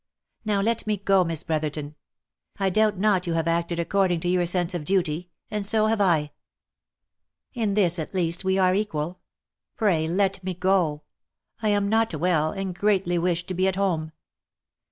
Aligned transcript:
Now 0.43 0.61
let 0.61 0.87
me 0.87 0.97
go, 0.97 1.23
Miss 1.23 1.43
Brotherton. 1.43 1.93
I 2.57 2.71
doubt 2.71 2.97
not 2.97 3.27
you 3.27 3.33
have 3.35 3.47
acted 3.47 3.79
according 3.79 4.19
to 4.21 4.27
your 4.29 4.47
sense 4.47 4.73
of 4.73 4.83
duty, 4.83 5.29
and 5.51 5.63
so 5.63 5.85
have 5.85 6.01
I. 6.01 6.31
In 7.53 7.75
this 7.75 7.99
at 7.99 8.15
least 8.15 8.43
we 8.43 8.57
are 8.57 8.73
equal. 8.73 9.19
Pray 9.75 10.07
let 10.07 10.43
me 10.43 10.55
go; 10.55 11.03
I 11.61 11.69
am 11.69 11.87
not 11.87 12.15
well, 12.15 12.49
and 12.51 12.73
greatly 12.73 13.19
wish 13.19 13.45
to 13.45 13.53
be 13.53 13.67
at 13.67 13.75
home." 13.75 14.11